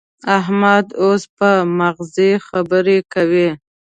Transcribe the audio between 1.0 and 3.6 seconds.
اوس په مغزي خبرې کوي.